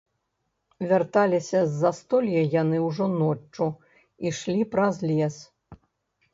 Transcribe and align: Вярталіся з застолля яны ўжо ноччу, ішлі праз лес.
Вярталіся 0.91 1.59
з 1.65 1.73
застолля 1.83 2.41
яны 2.61 2.77
ўжо 2.87 3.11
ноччу, 3.21 3.71
ішлі 4.33 4.59
праз 4.75 4.95
лес. 5.15 5.35